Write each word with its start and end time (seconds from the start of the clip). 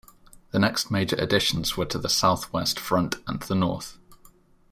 The 0.49 0.57
next 0.57 0.89
major 0.89 1.15
additions 1.17 1.77
were 1.77 1.85
to 1.85 1.99
the 1.99 2.09
south-west 2.09 2.79
front 2.79 3.17
and 3.27 3.39
the 3.41 3.53
north. 3.53 3.99